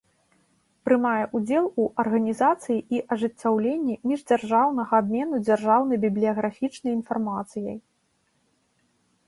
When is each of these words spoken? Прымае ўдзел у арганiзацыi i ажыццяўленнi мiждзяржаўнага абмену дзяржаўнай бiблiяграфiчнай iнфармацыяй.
Прымае 0.87 1.25
ўдзел 1.39 1.65
у 1.83 1.85
арганiзацыi 2.03 2.77
i 2.95 3.03
ажыццяўленнi 3.15 3.99
мiждзяржаўнага 4.11 4.93
абмену 5.05 5.35
дзяржаўнай 5.47 5.97
бiблiяграфiчнай 6.09 6.91
iнфармацыяй. 7.01 7.77